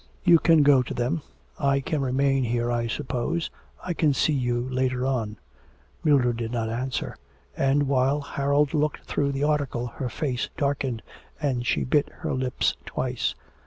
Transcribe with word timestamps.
'You 0.23 0.39
can 0.39 0.63
go 0.63 0.81
to 0.81 0.95
them; 0.95 1.21
I 1.59 1.79
can 1.79 2.01
remain 2.01 2.43
here 2.43 2.71
I 2.71 2.87
suppose. 2.87 3.51
I 3.85 3.93
can 3.93 4.15
see 4.15 4.33
you 4.33 4.59
later 4.67 5.05
on.' 5.05 5.37
Mildred 6.03 6.37
did 6.37 6.51
not 6.51 6.69
answer, 6.69 7.15
and, 7.55 7.87
while 7.87 8.21
Harold 8.21 8.73
looked 8.73 9.03
through 9.03 9.31
the 9.31 9.43
article, 9.43 9.85
her 9.85 10.09
face 10.09 10.49
darkened, 10.57 11.03
and 11.39 11.67
she 11.67 11.83
bit 11.83 12.09
her 12.21 12.33
lips 12.33 12.75
twice. 12.83 13.35